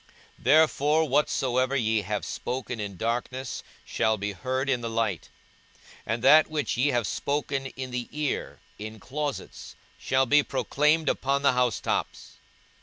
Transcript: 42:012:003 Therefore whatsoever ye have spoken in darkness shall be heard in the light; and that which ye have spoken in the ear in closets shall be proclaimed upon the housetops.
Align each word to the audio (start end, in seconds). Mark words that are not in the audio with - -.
42:012:003 0.37 0.43
Therefore 0.45 1.05
whatsoever 1.09 1.75
ye 1.75 2.01
have 2.01 2.25
spoken 2.25 2.79
in 2.79 2.97
darkness 2.97 3.61
shall 3.85 4.17
be 4.17 4.31
heard 4.31 4.67
in 4.67 4.81
the 4.81 4.89
light; 4.89 5.29
and 6.07 6.23
that 6.23 6.47
which 6.47 6.75
ye 6.75 6.87
have 6.87 7.05
spoken 7.05 7.67
in 7.67 7.91
the 7.91 8.07
ear 8.11 8.59
in 8.79 8.99
closets 8.99 9.75
shall 9.99 10.25
be 10.25 10.41
proclaimed 10.41 11.07
upon 11.07 11.43
the 11.43 11.51
housetops. 11.53 12.37